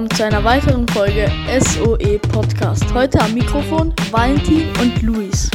[0.00, 1.30] willkommen zu einer weiteren Folge
[1.60, 2.84] SOE Podcast.
[2.94, 5.50] Heute am Mikrofon Valentin und Luis.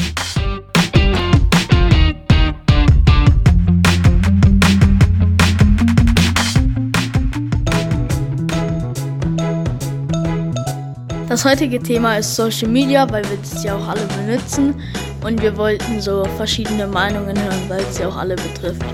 [11.28, 14.76] Das heutige Thema ist Social Media, weil wir das ja auch alle benutzen
[15.24, 18.86] und wir wollten so verschiedene Meinungen hören, weil es ja auch alle betrifft.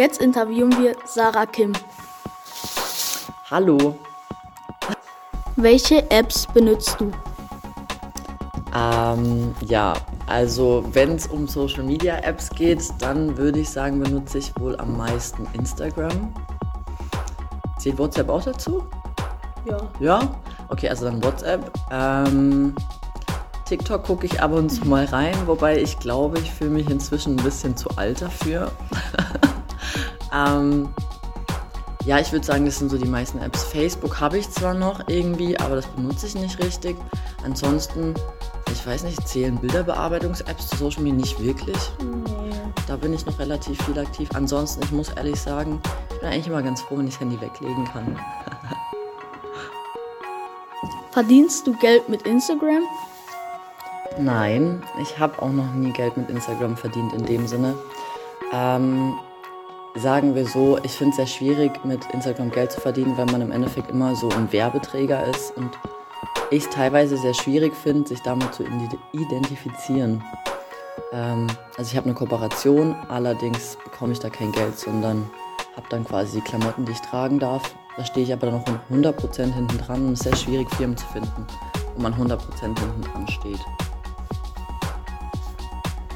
[0.00, 1.74] Jetzt interviewen wir Sarah Kim.
[3.50, 3.98] Hallo.
[5.56, 7.12] Welche Apps benutzt du?
[8.74, 9.92] Ähm, ja,
[10.26, 14.74] also wenn es um Social Media Apps geht, dann würde ich sagen, benutze ich wohl
[14.80, 16.32] am meisten Instagram.
[17.78, 18.82] Zählt WhatsApp auch dazu?
[19.66, 19.76] Ja.
[20.00, 20.34] Ja?
[20.70, 21.70] Okay, also dann WhatsApp.
[21.92, 22.74] Ähm,
[23.66, 27.38] TikTok gucke ich ab und zu mal rein, wobei ich glaube, ich fühle mich inzwischen
[27.38, 28.72] ein bisschen zu alt dafür.
[30.32, 30.88] Ähm,
[32.06, 33.62] ja, ich würde sagen, das sind so die meisten Apps.
[33.64, 36.96] Facebook habe ich zwar noch irgendwie, aber das benutze ich nicht richtig.
[37.44, 38.14] Ansonsten,
[38.72, 41.76] ich weiß nicht, zählen Bilderbearbeitungs-Apps zu Social Media nicht wirklich.
[41.98, 42.54] Nee.
[42.86, 44.30] Da bin ich noch relativ viel aktiv.
[44.34, 47.38] Ansonsten, ich muss ehrlich sagen, ich bin eigentlich immer ganz froh, wenn ich das Handy
[47.40, 48.18] weglegen kann.
[51.12, 52.82] Verdienst du Geld mit Instagram?
[54.18, 57.74] Nein, ich habe auch noch nie Geld mit Instagram verdient in dem Sinne.
[58.52, 59.14] Ähm,
[59.94, 63.40] sagen wir so, ich finde es sehr schwierig, mit Instagram Geld zu verdienen, weil man
[63.40, 65.70] im Endeffekt immer so ein Werbeträger ist und
[66.50, 68.64] ich es teilweise sehr schwierig finde, sich damit zu
[69.12, 70.22] identifizieren.
[71.12, 71.46] Ähm,
[71.76, 75.28] also ich habe eine Kooperation, allerdings bekomme ich da kein Geld, sondern
[75.76, 77.62] habe dann quasi die Klamotten, die ich tragen darf.
[77.96, 80.96] Da stehe ich aber dann noch 100% hinten dran und es ist sehr schwierig, Firmen
[80.96, 81.46] zu finden,
[81.94, 83.60] wo man 100% hinten dran steht.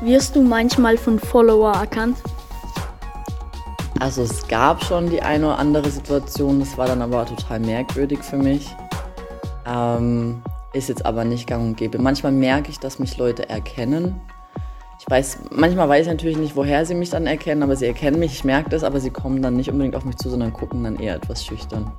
[0.00, 2.18] Wirst du manchmal von Follower erkannt?
[4.00, 8.20] Also es gab schon die eine oder andere Situation, das war dann aber total merkwürdig
[8.20, 8.74] für mich.
[9.66, 11.98] Ähm, ist jetzt aber nicht gang und gäbe.
[11.98, 14.20] Manchmal merke ich, dass mich Leute erkennen.
[14.98, 18.18] Ich weiß, manchmal weiß ich natürlich nicht, woher sie mich dann erkennen, aber sie erkennen
[18.18, 20.82] mich, ich merke das, aber sie kommen dann nicht unbedingt auf mich zu, sondern gucken
[20.82, 21.92] dann eher etwas schüchtern.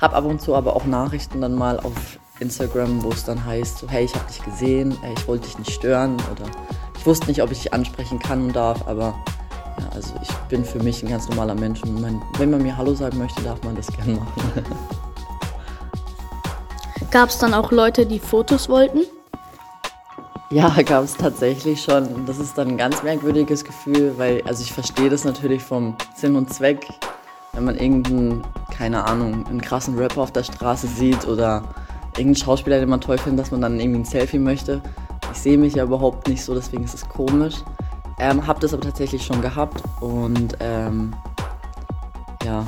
[0.00, 3.78] Hab ab und zu aber auch Nachrichten dann mal auf Instagram, wo es dann heißt,
[3.78, 6.50] so, hey, ich habe dich gesehen, ich wollte dich nicht stören oder
[6.96, 9.14] ich wusste nicht, ob ich dich ansprechen kann und darf, aber
[9.80, 12.76] ja, also ich bin für mich ein ganz normaler Mensch und mein, wenn man mir
[12.76, 14.64] Hallo sagen möchte, darf man das gerne machen.
[17.10, 19.00] Gab es dann auch Leute, die Fotos wollten?
[20.52, 22.24] Ja, gab es tatsächlich schon.
[22.26, 26.36] Das ist dann ein ganz merkwürdiges Gefühl, weil, also ich verstehe das natürlich vom Sinn
[26.36, 26.86] und Zweck,
[27.52, 31.64] wenn man irgendeinen, keine Ahnung, einen krassen Rapper auf der Straße sieht oder
[32.16, 34.80] irgendeinen Schauspieler, den man toll findet, dass man dann irgendwie ein Selfie möchte.
[35.32, 37.56] Ich sehe mich ja überhaupt nicht so, deswegen ist es komisch.
[38.20, 41.14] Ähm, hab das aber tatsächlich schon gehabt und ähm,
[42.44, 42.64] ja.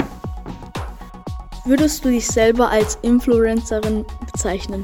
[1.67, 4.83] Würdest du dich selber als Influencerin bezeichnen?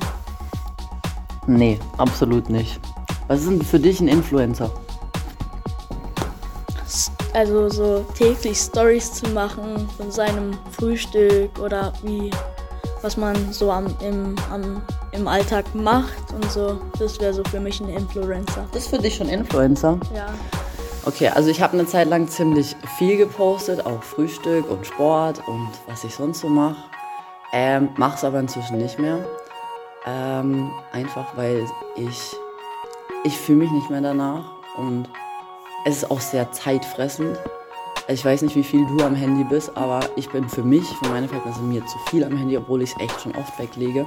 [1.46, 2.78] Nee, absolut nicht.
[3.28, 4.70] Was ist denn für dich ein Influencer?
[7.32, 12.30] Also so täglich Stories zu machen von seinem Frühstück oder wie
[13.02, 16.80] was man so am, im, am, im Alltag macht und so.
[16.98, 18.66] Das wäre so für mich ein Influencer.
[18.72, 19.98] Das ist für dich schon Influencer?
[20.14, 20.26] Ja.
[21.08, 25.70] Okay, also ich habe eine Zeit lang ziemlich viel gepostet, auch Frühstück und Sport und
[25.86, 26.76] was ich sonst so mache.
[27.50, 29.24] Ähm, mache es aber inzwischen nicht mehr.
[30.04, 31.64] Ähm, einfach weil
[31.96, 32.36] ich,
[33.24, 35.08] ich fühle mich nicht mehr danach und
[35.86, 37.38] es ist auch sehr zeitfressend.
[38.08, 41.08] Ich weiß nicht, wie viel du am Handy bist, aber ich bin für mich, für
[41.08, 44.06] meine Verhältnisse, mir zu viel am Handy, obwohl ich es echt schon oft weglege.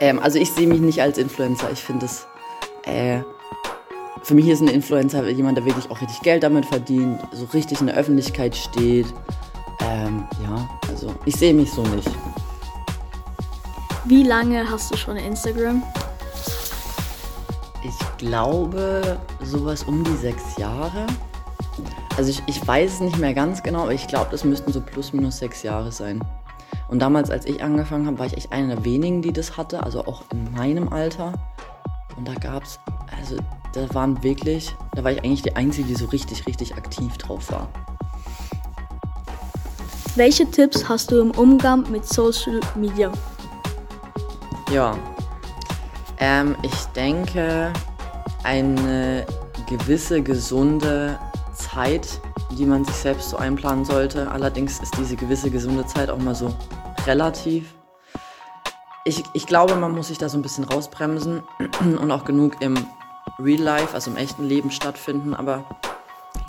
[0.00, 1.70] Ähm, also ich sehe mich nicht als Influencer.
[1.72, 2.26] Ich finde es,
[2.84, 3.22] äh,
[4.22, 7.80] für mich ist ein Influencer jemand, der wirklich auch richtig Geld damit verdient, so richtig
[7.80, 9.06] in der Öffentlichkeit steht.
[9.80, 12.10] Ähm, ja, also ich sehe mich so nicht.
[14.04, 15.82] Wie lange hast du schon Instagram?
[17.84, 21.06] Ich glaube, sowas um die sechs Jahre.
[22.16, 24.80] Also ich, ich weiß es nicht mehr ganz genau, aber ich glaube, das müssten so
[24.80, 26.20] plus minus sechs Jahre sein.
[26.88, 29.82] Und damals, als ich angefangen habe, war ich echt einer der wenigen, die das hatte,
[29.82, 31.32] also auch in meinem Alter.
[32.16, 32.80] Und da gab es,
[33.16, 33.36] also
[33.72, 37.50] da waren wirklich, da war ich eigentlich die Einzige, die so richtig, richtig aktiv drauf
[37.50, 37.68] war.
[40.16, 43.12] Welche Tipps hast du im Umgang mit Social Media?
[44.72, 44.96] Ja,
[46.18, 47.72] ähm, ich denke,
[48.42, 49.24] eine
[49.68, 51.18] gewisse gesunde
[51.54, 52.20] Zeit,
[52.58, 54.30] die man sich selbst so einplanen sollte.
[54.30, 56.54] Allerdings ist diese gewisse gesunde Zeit auch mal so
[57.06, 57.74] relativ.
[59.04, 61.42] Ich, ich glaube, man muss sich da so ein bisschen rausbremsen
[61.80, 62.74] und auch genug im
[63.40, 65.34] Real Life, also im echten Leben stattfinden.
[65.34, 65.64] Aber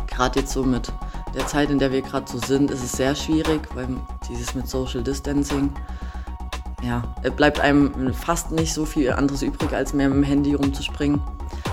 [0.08, 0.92] gerade jetzt so mit
[1.36, 3.88] der Zeit, in der wir gerade so sind, ist es sehr schwierig, weil
[4.28, 5.72] dieses mit Social Distancing,
[6.82, 7.04] ja,
[7.36, 11.22] bleibt einem fast nicht so viel anderes übrig, als mehr mit dem Handy rumzuspringen.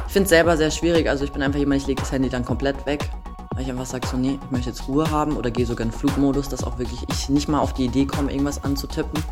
[0.07, 2.29] Ich finde es selber sehr schwierig, also ich bin einfach jemand, ich lege das Handy
[2.29, 3.11] dann komplett weg,
[3.53, 5.93] weil ich einfach sage so, nee, ich möchte jetzt Ruhe haben oder gehe sogar in
[5.93, 9.23] Flugmodus, dass auch wirklich ich nicht mal auf die Idee komme, irgendwas anzutippen,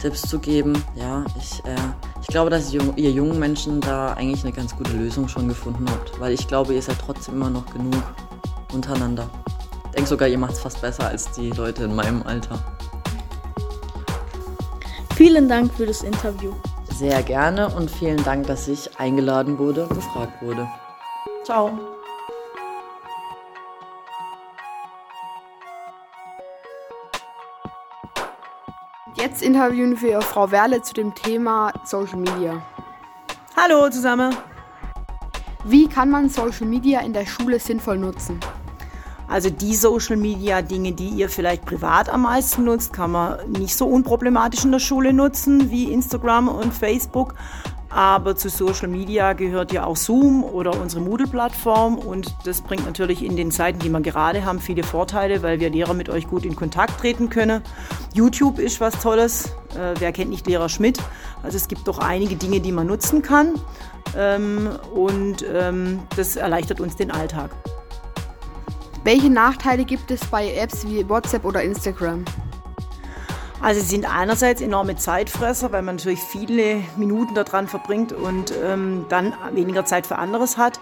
[0.00, 0.72] Tipps zu geben.
[0.94, 1.76] Ja, ich, äh,
[2.30, 6.18] glaube, dass ihr, ihr jungen Menschen da eigentlich eine ganz gute Lösung schon gefunden habt,
[6.20, 8.02] weil ich glaube, ihr seid trotzdem immer noch genug
[8.72, 9.28] untereinander.
[9.86, 12.58] Ich denke sogar, ihr macht es fast besser als die Leute in meinem Alter.
[15.16, 16.52] Vielen Dank für das Interview.
[16.94, 20.68] Sehr gerne und vielen Dank, dass ich eingeladen wurde und gefragt wurde.
[21.44, 21.99] Ciao.
[29.16, 32.62] Jetzt interviewen wir Frau Werle zu dem Thema Social Media.
[33.56, 34.34] Hallo zusammen.
[35.64, 38.38] Wie kann man Social Media in der Schule sinnvoll nutzen?
[39.28, 43.76] Also die Social Media Dinge, die ihr vielleicht privat am meisten nutzt, kann man nicht
[43.76, 47.34] so unproblematisch in der Schule nutzen wie Instagram und Facebook.
[47.90, 53.24] Aber zu Social Media gehört ja auch Zoom oder unsere Moodle-Plattform und das bringt natürlich
[53.24, 56.44] in den Zeiten, die wir gerade haben, viele Vorteile, weil wir Lehrer mit euch gut
[56.44, 57.62] in Kontakt treten können.
[58.14, 59.46] YouTube ist was Tolles.
[59.74, 60.98] Äh, wer kennt nicht Lehrer Schmidt?
[61.42, 63.54] Also es gibt doch einige Dinge, die man nutzen kann
[64.16, 67.50] ähm, und ähm, das erleichtert uns den Alltag.
[69.02, 72.24] Welche Nachteile gibt es bei Apps wie WhatsApp oder Instagram?
[73.62, 79.04] Also sie sind einerseits enorme Zeitfresser, weil man natürlich viele Minuten daran verbringt und ähm,
[79.10, 80.80] dann weniger Zeit für anderes hat.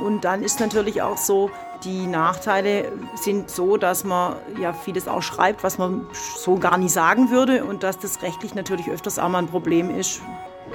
[0.00, 1.50] Und dann ist natürlich auch so,
[1.82, 6.88] die Nachteile sind so, dass man ja vieles auch schreibt, was man so gar nie
[6.88, 10.20] sagen würde und dass das rechtlich natürlich öfters auch mal ein Problem ist,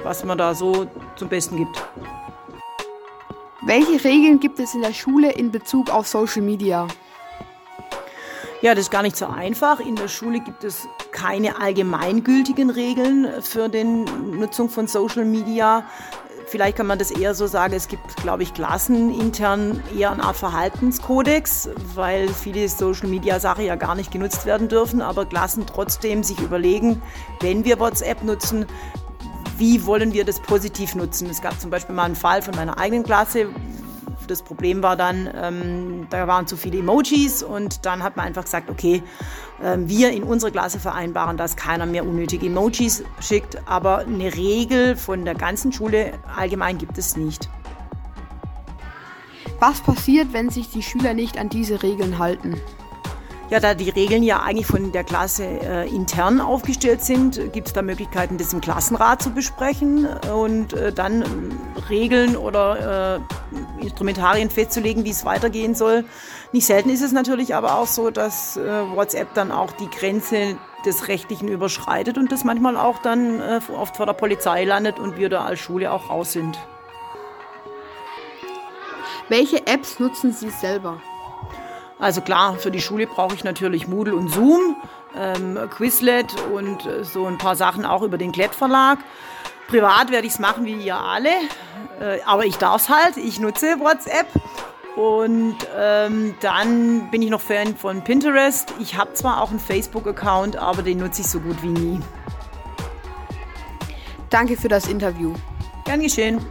[0.02, 1.82] was man da so zum Besten gibt.
[3.62, 6.86] Welche Regeln gibt es in der Schule in Bezug auf Social Media?
[8.60, 9.80] Ja, das ist gar nicht so einfach.
[9.80, 10.86] In der Schule gibt es
[11.16, 15.84] keine allgemeingültigen Regeln für die Nutzung von Social Media.
[16.46, 20.36] Vielleicht kann man das eher so sagen, es gibt, glaube ich, klassenintern eher eine Art
[20.36, 27.02] Verhaltenskodex, weil viele Social-Media-Sachen ja gar nicht genutzt werden dürfen, aber Klassen trotzdem sich überlegen,
[27.40, 28.66] wenn wir WhatsApp nutzen,
[29.58, 31.28] wie wollen wir das positiv nutzen.
[31.30, 33.48] Es gab zum Beispiel mal einen Fall von meiner eigenen Klasse.
[34.26, 38.44] Das Problem war dann, ähm, da waren zu viele Emojis und dann hat man einfach
[38.44, 39.02] gesagt, okay,
[39.62, 44.96] äh, wir in unserer Klasse vereinbaren, dass keiner mehr unnötige Emojis schickt, aber eine Regel
[44.96, 47.48] von der ganzen Schule allgemein gibt es nicht.
[49.58, 52.60] Was passiert, wenn sich die Schüler nicht an diese Regeln halten?
[53.48, 57.72] Ja, da die Regeln ja eigentlich von der Klasse äh, intern aufgestellt sind, gibt es
[57.72, 60.04] da Möglichkeiten, das im Klassenrat zu besprechen
[60.34, 61.24] und äh, dann
[61.88, 63.20] Regeln oder
[63.80, 66.04] äh, Instrumentarien festzulegen, wie es weitergehen soll.
[66.50, 70.58] Nicht selten ist es natürlich aber auch so, dass äh, WhatsApp dann auch die Grenze
[70.84, 75.18] des Rechtlichen überschreitet und das manchmal auch dann äh, oft vor der Polizei landet und
[75.18, 76.58] wir da als Schule auch raus sind.
[79.28, 81.00] Welche Apps nutzen Sie selber?
[81.98, 84.76] Also klar, für die Schule brauche ich natürlich Moodle und Zoom,
[85.16, 88.98] ähm, Quizlet und äh, so ein paar Sachen auch über den Klett Verlag.
[89.68, 91.30] Privat werde ich es machen wie ihr alle,
[92.00, 93.16] äh, aber ich darf es halt.
[93.16, 94.26] Ich nutze WhatsApp
[94.94, 98.74] und ähm, dann bin ich noch Fan von Pinterest.
[98.78, 102.00] Ich habe zwar auch einen Facebook-Account, aber den nutze ich so gut wie nie.
[104.30, 105.34] Danke für das Interview.
[105.84, 106.44] Gern geschehen.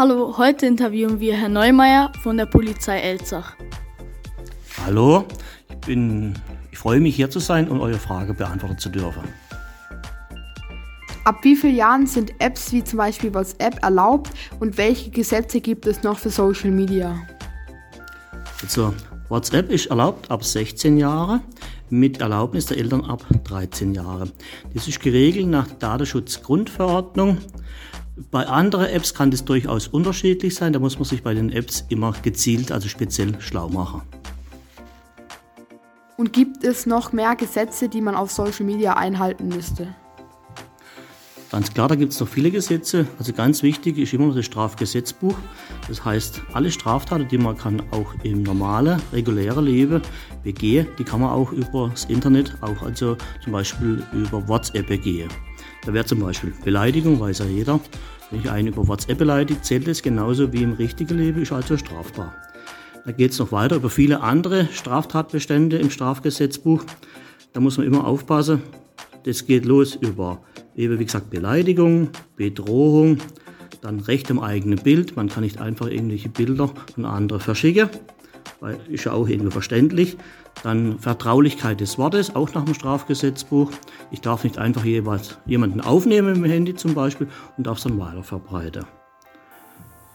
[0.00, 3.54] Hallo, heute interviewen wir Herrn Neumeier von der Polizei Elzach.
[4.82, 5.26] Hallo,
[5.68, 6.32] ich, bin,
[6.72, 9.24] ich freue mich hier zu sein und eure Frage beantworten zu dürfen.
[11.24, 15.86] Ab wie vielen Jahren sind Apps wie zum Beispiel WhatsApp erlaubt und welche Gesetze gibt
[15.86, 17.14] es noch für Social Media?
[18.62, 18.94] Also,
[19.28, 21.42] WhatsApp ist erlaubt ab 16 Jahre,
[21.90, 24.30] mit Erlaubnis der Eltern ab 13 Jahre.
[24.72, 27.36] Das ist geregelt nach der Datenschutzgrundverordnung.
[28.30, 30.72] Bei anderen Apps kann das durchaus unterschiedlich sein.
[30.72, 34.02] Da muss man sich bei den Apps immer gezielt, also speziell schlau machen.
[36.16, 39.88] Und gibt es noch mehr Gesetze, die man auf Social Media einhalten müsste?
[41.50, 43.06] Ganz klar, da gibt es noch viele Gesetze.
[43.18, 45.34] Also ganz wichtig ist immer das Strafgesetzbuch.
[45.88, 50.02] Das heißt, alle Straftaten, die man kann auch im normalen, regulären Leben
[50.44, 55.28] begehen, die kann man auch über das Internet, auch also zum Beispiel über WhatsApp begehen.
[55.84, 57.80] Da wäre zum Beispiel Beleidigung, weiß ja jeder,
[58.30, 61.76] Wenn ich einen über WhatsApp beleidigt, zählt es genauso wie im richtigen Leben, ist also
[61.76, 62.32] strafbar.
[63.04, 66.84] Da geht es noch weiter über viele andere Straftatbestände im Strafgesetzbuch.
[67.52, 68.62] Da muss man immer aufpassen.
[69.24, 70.42] Das geht los über,
[70.76, 73.18] eben wie gesagt, Beleidigung, Bedrohung,
[73.80, 75.16] dann Recht am eigenen Bild.
[75.16, 77.88] Man kann nicht einfach irgendwelche Bilder von anderen verschicken,
[78.88, 80.16] ist ja auch irgendwie verständlich.
[80.62, 83.70] Dann Vertraulichkeit des Wortes, auch nach dem Strafgesetzbuch.
[84.10, 87.98] Ich darf nicht einfach jeweils jemanden aufnehmen dem Handy zum Beispiel und darf es dann
[87.98, 88.84] weiter verbreiten.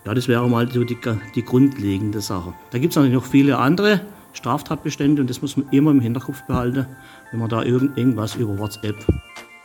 [0.05, 0.97] Ja, das wäre mal so die,
[1.33, 2.53] die grundlegende Sache.
[2.69, 4.01] Da gibt es natürlich noch viele andere
[4.33, 6.85] Straftatbestände und das muss man immer im Hinterkopf behalten,
[7.31, 8.95] wenn man da irgend, irgendwas über WhatsApp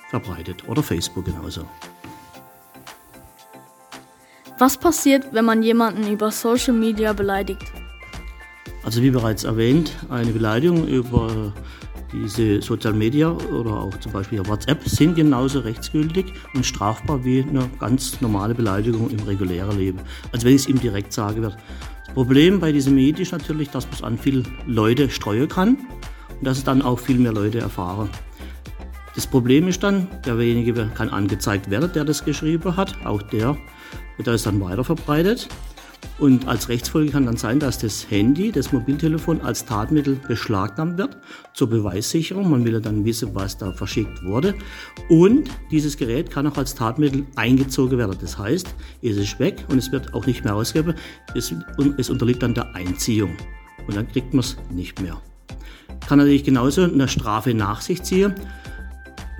[0.08, 1.66] verbreitet oder Facebook genauso.
[4.58, 7.72] Was passiert, wenn man jemanden über Social Media beleidigt?
[8.82, 11.52] Also wie bereits erwähnt, eine Beleidigung über
[12.12, 17.70] diese Social Media oder auch zum Beispiel WhatsApp sind genauso rechtsgültig und strafbar wie eine
[17.78, 20.00] ganz normale Beleidigung im regulären Leben.
[20.32, 21.56] Also wenn ich es ihm direkt sage wird.
[22.06, 25.76] Das Problem bei diesem Medien ist natürlich, dass man es an viele Leute streuen kann
[26.38, 28.08] und dass es dann auch viel mehr Leute erfahren.
[29.14, 32.94] Das Problem ist dann, derjenige kann angezeigt werden, der das geschrieben hat.
[33.04, 33.56] Auch der
[34.16, 35.48] wird das dann weiter verbreitet.
[36.20, 41.16] Und als Rechtsfolge kann dann sein, dass das Handy, das Mobiltelefon als Tatmittel beschlagnahmt wird
[41.54, 42.50] zur Beweissicherung.
[42.50, 44.54] Man will ja dann wissen, was da verschickt wurde.
[45.08, 48.18] Und dieses Gerät kann auch als Tatmittel eingezogen werden.
[48.20, 48.68] Das heißt,
[49.00, 50.94] es ist weg und es wird auch nicht mehr ausgegeben.
[51.34, 51.54] Es,
[51.96, 53.34] es unterliegt dann der Einziehung.
[53.86, 55.18] Und dann kriegt man es nicht mehr.
[56.06, 58.34] Kann natürlich genauso eine Strafe nach sich ziehen.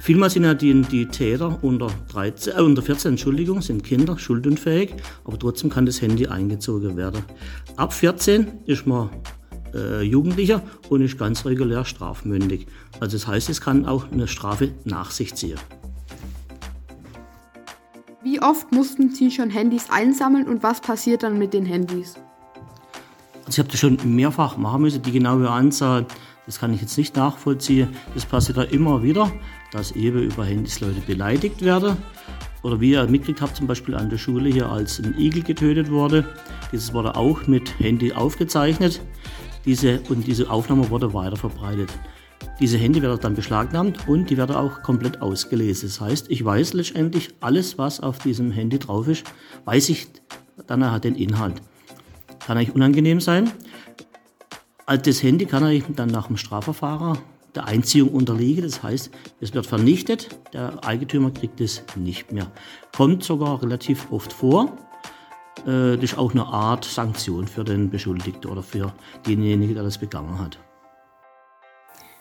[0.00, 4.95] Vielmal sind ja die, die Täter unter, 13, äh, unter 14 Entschuldigung, sind Kinder schuldunfähig,
[5.25, 7.23] aber trotzdem kann das Handy eingezogen werden.
[7.76, 9.11] Ab 14 ist man
[9.75, 12.66] äh, Jugendlicher und ist ganz regulär strafmündig.
[12.99, 15.59] Also das heißt, es kann auch eine Strafe nach sich ziehen.
[18.23, 22.14] Wie oft mussten Sie schon Handys einsammeln und was passiert dann mit den Handys?
[23.45, 26.07] Also ich habe das schon mehrfach machen müssen, die genaue Anzahl,
[26.47, 27.88] das kann ich jetzt nicht nachvollziehen.
[28.14, 29.30] Das passiert da immer wieder
[29.73, 31.97] dass eben über Handys Leute beleidigt werden.
[32.62, 35.91] Oder wie ihr mitgekriegt habt, zum Beispiel an der Schule hier, als ein Igel getötet
[35.91, 36.25] wurde.
[36.73, 39.00] Dieses wurde auch mit Handy aufgezeichnet.
[39.65, 41.91] Diese, und diese Aufnahme wurde weiter verbreitet.
[42.59, 45.89] Diese Handy werden dann beschlagnahmt und die werden auch komplett ausgelesen.
[45.89, 49.25] Das heißt, ich weiß letztendlich alles, was auf diesem Handy drauf ist,
[49.65, 50.09] weiß ich
[50.67, 51.55] dann nachher den Inhalt.
[52.47, 53.50] Kann eigentlich unangenehm sein.
[54.87, 57.19] Das Handy kann eigentlich dann nach dem Strafverfahren
[57.54, 58.62] der Einziehung unterliege.
[58.62, 62.50] Das heißt, es wird vernichtet, der Eigentümer kriegt es nicht mehr.
[62.95, 64.76] Kommt sogar relativ oft vor.
[65.66, 68.92] Äh, das ist auch eine Art Sanktion für den Beschuldigten oder für
[69.26, 70.59] denjenigen, der das begangen hat.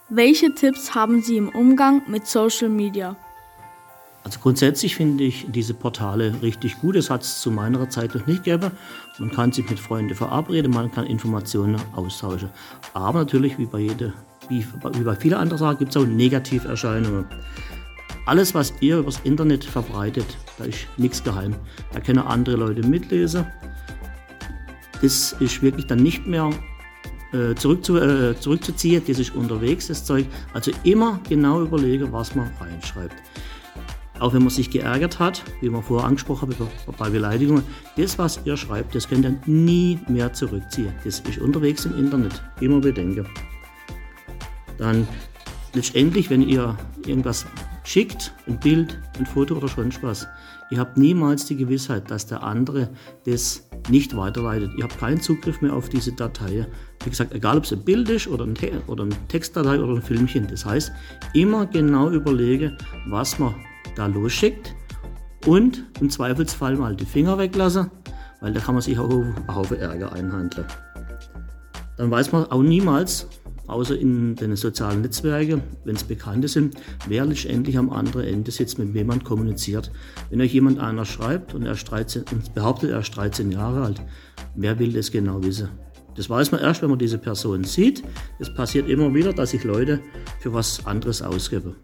[0.09, 3.15] Welche Tipps haben Sie im Umgang mit Social Media?
[4.23, 6.95] Also grundsätzlich finde ich diese Portale richtig gut.
[6.95, 8.71] Das hat es zu meiner Zeit noch nicht gegeben.
[9.17, 12.49] Man kann sich mit Freunden verabreden, man kann Informationen austauschen.
[12.93, 14.13] Aber natürlich, wie bei jeder
[14.49, 17.25] wie, wie bei vielen anderen Sachen, gibt es auch Negativerscheinungen.
[18.25, 21.55] Alles, was ihr übers Internet verbreitet, da ist nichts geheim.
[21.93, 23.45] Da können andere Leute mitlesen.
[25.01, 26.49] Das ist wirklich dann nicht mehr
[27.31, 29.01] äh, zurückzu, äh, zurückzuziehen.
[29.07, 30.25] Das ist unterwegs, das Zeug.
[30.53, 33.15] Also immer genau überlegen, was man reinschreibt.
[34.19, 37.63] Auch wenn man sich geärgert hat, wie man vorher angesprochen hat bei Beleidigungen,
[37.95, 40.93] das, was ihr schreibt, das könnt ihr nie mehr zurückziehen.
[41.05, 42.43] Das ist unterwegs im Internet.
[42.59, 43.25] Immer bedenken
[44.79, 45.07] dann
[45.73, 47.45] letztendlich, wenn ihr irgendwas
[47.83, 50.27] schickt, ein Bild, ein Foto oder sonst was,
[50.71, 52.89] ihr habt niemals die Gewissheit, dass der andere
[53.25, 54.71] das nicht weiterleitet.
[54.77, 56.67] Ihr habt keinen Zugriff mehr auf diese Datei.
[57.03, 58.55] Wie gesagt, egal ob es ein Bild ist oder, ein
[58.87, 60.47] oder eine Textdatei oder ein Filmchen.
[60.47, 60.91] Das heißt,
[61.33, 63.55] immer genau überlege, was man
[63.95, 64.75] da losschickt
[65.45, 67.89] und im Zweifelsfall mal die Finger weglassen,
[68.41, 70.67] weil da kann man sich auch einen Haufen Ärger einhandeln.
[71.97, 73.27] Dann weiß man auch niemals,
[73.69, 76.75] außer in den sozialen Netzwerken, wenn es Bekannte sind,
[77.07, 79.91] wer letztendlich am anderen Ende sitzt, mit wem man kommuniziert.
[80.29, 83.83] Wenn euch jemand einer schreibt und er ist 13, und behauptet, er ist 13 Jahre
[83.83, 84.01] alt,
[84.55, 85.69] wer will das genau wissen?
[86.15, 88.03] Das weiß man erst, wenn man diese Person sieht.
[88.39, 90.01] Es passiert immer wieder, dass sich Leute
[90.39, 91.75] für was anderes ausgeben.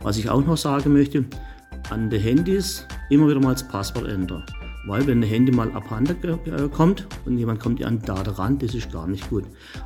[0.00, 1.24] Was ich auch noch sagen möchte,
[1.90, 4.44] an den Handys immer wieder mal das Passwort ändern.
[4.86, 8.74] Weil wenn ein Handy mal abhanden äh, kommt und jemand kommt an Daten ran, das
[8.74, 9.44] ist gar nicht gut.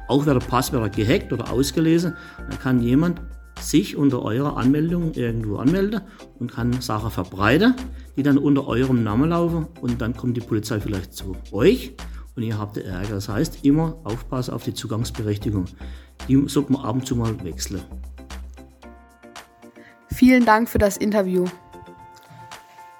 [0.09, 3.21] Auch wird Passwörter gehackt oder ausgelesen, dann kann jemand
[3.59, 6.02] sich unter eurer Anmeldung irgendwo anmelden
[6.38, 7.75] und kann Sachen verbreiten,
[8.16, 11.95] die dann unter eurem Namen laufen und dann kommt die Polizei vielleicht zu euch
[12.37, 13.14] und ihr habt Ärger.
[13.14, 15.64] Das heißt, immer aufpassen auf die Zugangsberechtigung.
[16.28, 17.83] Die sollte man ab und zu mal wechseln.
[20.12, 21.47] Vielen Dank für das Interview.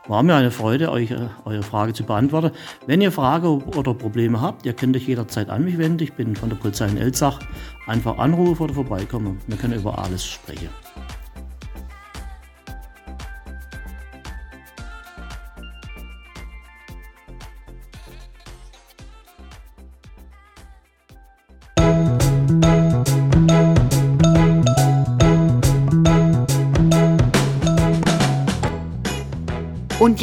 [0.09, 2.52] War mir eine Freude, euch äh, eure Frage zu beantworten.
[2.87, 6.02] Wenn ihr Fragen oder Probleme habt, ihr könnt euch jederzeit an mich wenden.
[6.02, 7.38] Ich bin von der Polizei in Elzach.
[7.87, 9.40] Einfach anrufen oder vorbeikommen.
[9.47, 10.71] Wir können über alles sprechen.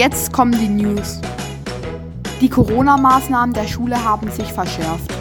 [0.08, 1.20] Jetzt kommen die News.
[2.40, 5.12] Die Corona-Maßnahmen der Schule haben sich verschärft.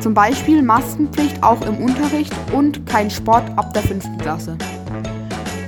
[0.00, 4.04] Zum Beispiel Maskenpflicht auch im Unterricht und kein Sport ab der 5.
[4.18, 4.58] Klasse.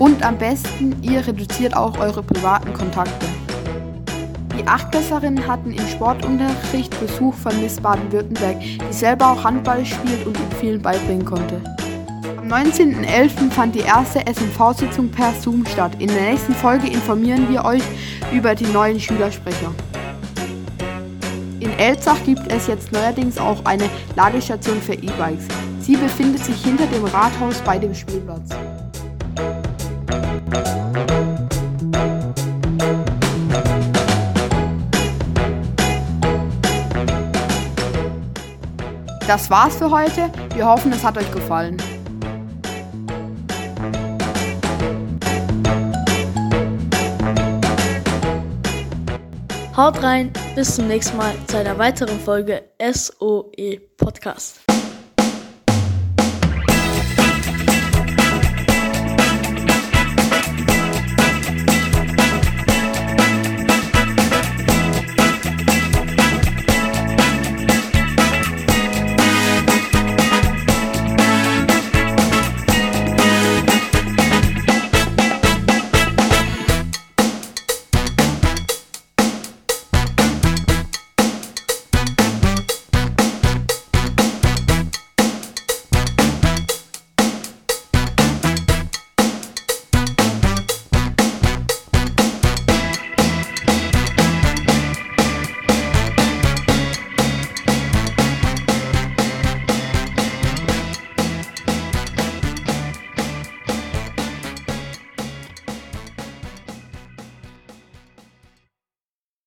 [0.00, 3.26] Und am besten, ihr reduziert auch eure privaten Kontakte.
[4.58, 10.37] Die Achtklässerinnen hatten im Sportunterricht Besuch von Miss Baden-Württemberg, die selber auch Handball spielt und
[10.37, 11.62] ihnen vielen beibringen konnte.
[12.50, 13.50] Am 19.11.
[13.50, 15.93] fand die erste SMV-Sitzung per Zoom statt.
[15.99, 17.83] In der nächsten Folge informieren wir euch
[18.33, 19.71] über die neuen Schülersprecher.
[21.61, 23.85] In Elzach gibt es jetzt neuerdings auch eine
[24.17, 25.45] Ladestation für E-Bikes.
[25.81, 28.49] Sie befindet sich hinter dem Rathaus bei dem Spielplatz.
[39.26, 40.31] Das war's für heute.
[40.55, 41.76] Wir hoffen, es hat euch gefallen.
[49.78, 54.58] Haut rein, bis zum nächsten Mal zu einer weiteren Folge SOE Podcast.